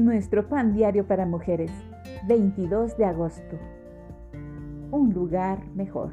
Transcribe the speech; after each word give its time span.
Nuestro 0.00 0.48
pan 0.48 0.72
diario 0.72 1.06
para 1.06 1.26
mujeres, 1.26 1.70
22 2.26 2.96
de 2.96 3.04
agosto. 3.04 3.58
Un 4.90 5.12
lugar 5.12 5.62
mejor. 5.74 6.12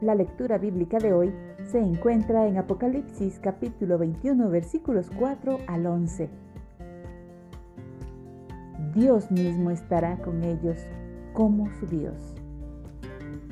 La 0.00 0.14
lectura 0.14 0.58
bíblica 0.58 0.98
de 0.98 1.12
hoy 1.12 1.34
se 1.64 1.80
encuentra 1.80 2.46
en 2.46 2.56
Apocalipsis 2.56 3.40
capítulo 3.40 3.98
21 3.98 4.48
versículos 4.48 5.10
4 5.18 5.58
al 5.66 5.86
11. 5.86 6.30
Dios 8.94 9.32
mismo 9.32 9.72
estará 9.72 10.18
con 10.18 10.44
ellos 10.44 10.78
como 11.32 11.68
su 11.80 11.86
Dios. 11.86 12.36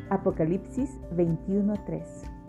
Apocalipsis 0.08 1.00
21:3 1.16 2.39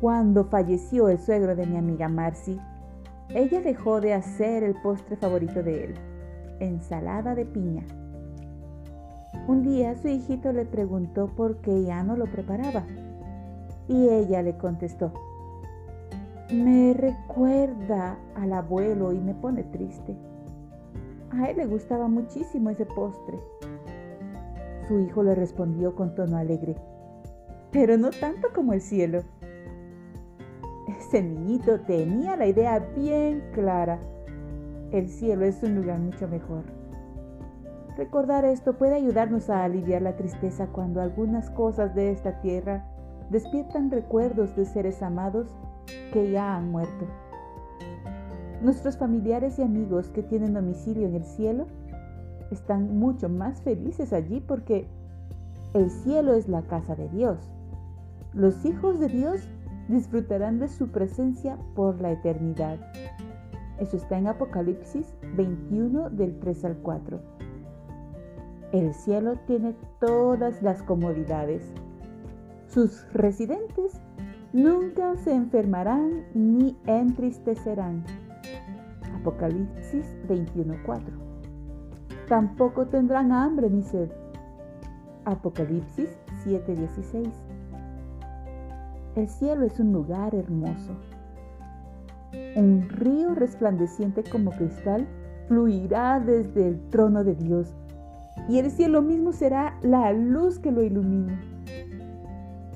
Cuando 0.00 0.44
falleció 0.44 1.08
el 1.08 1.18
suegro 1.18 1.56
de 1.56 1.66
mi 1.66 1.76
amiga 1.76 2.08
Marcy, 2.08 2.60
ella 3.34 3.60
dejó 3.60 4.00
de 4.00 4.14
hacer 4.14 4.62
el 4.62 4.74
postre 4.82 5.16
favorito 5.16 5.62
de 5.62 5.84
él, 5.84 5.94
ensalada 6.60 7.34
de 7.34 7.44
piña. 7.44 7.84
Un 9.48 9.62
día 9.62 9.96
su 9.96 10.08
hijito 10.08 10.52
le 10.52 10.64
preguntó 10.64 11.28
por 11.28 11.60
qué 11.60 11.84
ya 11.84 12.02
no 12.02 12.16
lo 12.16 12.26
preparaba 12.26 12.84
y 13.88 14.08
ella 14.08 14.42
le 14.42 14.56
contestó, 14.56 15.12
me 16.52 16.94
recuerda 16.94 18.18
al 18.36 18.52
abuelo 18.52 19.12
y 19.12 19.18
me 19.18 19.34
pone 19.34 19.64
triste. 19.64 20.16
A 21.30 21.50
él 21.50 21.56
le 21.56 21.66
gustaba 21.66 22.06
muchísimo 22.06 22.70
ese 22.70 22.86
postre. 22.86 23.38
Su 24.86 25.00
hijo 25.00 25.24
le 25.24 25.34
respondió 25.34 25.96
con 25.96 26.14
tono 26.14 26.36
alegre, 26.36 26.76
pero 27.72 27.96
no 27.96 28.10
tanto 28.10 28.48
como 28.54 28.72
el 28.72 28.80
cielo. 28.80 29.22
Ese 31.16 31.24
niñito 31.24 31.80
tenía 31.80 32.36
la 32.36 32.46
idea 32.46 32.78
bien 32.94 33.42
clara. 33.54 33.98
El 34.92 35.08
cielo 35.08 35.46
es 35.46 35.62
un 35.62 35.74
lugar 35.74 35.98
mucho 35.98 36.28
mejor. 36.28 36.64
Recordar 37.96 38.44
esto 38.44 38.74
puede 38.74 38.96
ayudarnos 38.96 39.48
a 39.48 39.64
aliviar 39.64 40.02
la 40.02 40.18
tristeza 40.18 40.66
cuando 40.66 41.00
algunas 41.00 41.48
cosas 41.48 41.94
de 41.94 42.10
esta 42.10 42.42
tierra 42.42 42.84
despiertan 43.30 43.90
recuerdos 43.90 44.54
de 44.56 44.66
seres 44.66 45.02
amados 45.02 45.56
que 46.12 46.30
ya 46.32 46.54
han 46.54 46.70
muerto. 46.70 47.06
Nuestros 48.60 48.98
familiares 48.98 49.58
y 49.58 49.62
amigos 49.62 50.10
que 50.10 50.22
tienen 50.22 50.52
domicilio 50.52 51.08
en 51.08 51.14
el 51.14 51.24
cielo 51.24 51.66
están 52.50 52.98
mucho 52.98 53.30
más 53.30 53.62
felices 53.62 54.12
allí 54.12 54.44
porque 54.46 54.86
el 55.72 55.90
cielo 55.90 56.34
es 56.34 56.46
la 56.46 56.60
casa 56.60 56.94
de 56.94 57.08
Dios. 57.08 57.38
Los 58.34 58.66
hijos 58.66 59.00
de 59.00 59.08
Dios 59.08 59.48
disfrutarán 59.88 60.58
de 60.58 60.68
su 60.68 60.88
presencia 60.88 61.56
por 61.74 62.00
la 62.00 62.12
eternidad. 62.12 62.78
Eso 63.78 63.96
está 63.96 64.18
en 64.18 64.26
Apocalipsis 64.26 65.14
21 65.36 66.10
del 66.10 66.38
3 66.38 66.64
al 66.64 66.76
4. 66.78 67.20
El 68.72 68.94
cielo 68.94 69.36
tiene 69.46 69.74
todas 70.00 70.62
las 70.62 70.82
comodidades. 70.82 71.62
Sus 72.66 73.06
residentes 73.12 74.00
nunca 74.52 75.16
se 75.16 75.34
enfermarán 75.34 76.24
ni 76.34 76.76
entristecerán. 76.86 78.04
Apocalipsis 79.20 80.04
21:4. 80.28 81.00
Tampoco 82.28 82.86
tendrán 82.86 83.32
hambre 83.32 83.70
ni 83.70 83.82
sed. 83.82 84.10
Apocalipsis 85.24 86.10
7:16. 86.44 87.45
El 89.16 89.28
cielo 89.30 89.64
es 89.64 89.80
un 89.80 89.92
lugar 89.94 90.34
hermoso. 90.34 90.92
Un 92.54 92.86
río 92.90 93.34
resplandeciente 93.34 94.22
como 94.22 94.50
cristal 94.50 95.08
fluirá 95.48 96.20
desde 96.20 96.68
el 96.68 96.90
trono 96.90 97.24
de 97.24 97.34
Dios 97.34 97.74
y 98.46 98.58
el 98.58 98.70
cielo 98.70 99.00
mismo 99.00 99.32
será 99.32 99.78
la 99.80 100.12
luz 100.12 100.58
que 100.58 100.70
lo 100.70 100.82
ilumine. 100.82 101.38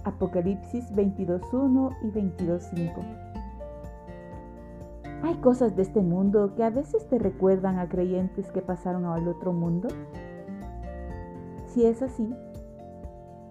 Apocalipsis 0.04 0.90
22.1 0.94 1.96
y 2.04 2.06
22.5. 2.06 2.90
¿Hay 5.22 5.34
cosas 5.42 5.76
de 5.76 5.82
este 5.82 6.00
mundo 6.00 6.54
que 6.54 6.64
a 6.64 6.70
veces 6.70 7.06
te 7.08 7.18
recuerdan 7.18 7.78
a 7.78 7.86
creyentes 7.86 8.50
que 8.50 8.62
pasaron 8.62 9.04
al 9.04 9.28
otro 9.28 9.52
mundo? 9.52 9.88
Si 11.66 11.84
es 11.84 12.00
así, 12.00 12.34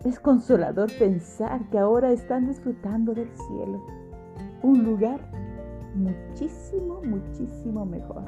es 0.06 0.20
consolador 0.20 0.90
pensar 0.98 1.70
que 1.70 1.78
ahora 1.78 2.12
están 2.12 2.48
disfrutando 2.48 3.14
del 3.14 3.30
cielo, 3.36 3.84
un 4.64 4.84
lugar 4.84 5.20
muchísimo, 5.96 7.02
muchísimo 7.04 7.86
mejor. 7.86 8.24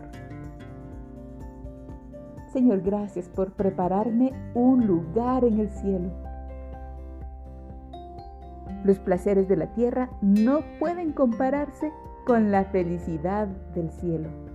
Señor, 2.51 2.81
gracias 2.81 3.29
por 3.29 3.53
prepararme 3.53 4.33
un 4.53 4.85
lugar 4.85 5.45
en 5.45 5.59
el 5.59 5.69
cielo. 5.69 6.11
Los 8.83 8.99
placeres 8.99 9.47
de 9.47 9.55
la 9.55 9.73
tierra 9.73 10.09
no 10.21 10.61
pueden 10.79 11.13
compararse 11.13 11.91
con 12.25 12.51
la 12.51 12.65
felicidad 12.65 13.47
del 13.73 13.89
cielo. 13.91 14.50